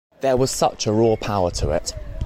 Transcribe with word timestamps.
There 0.21 0.35
was 0.35 0.49
such 0.49 0.87
a 0.87 0.91
raw 0.91 1.15
power 1.15 1.51
to 1.51 1.69
it. 1.69 1.93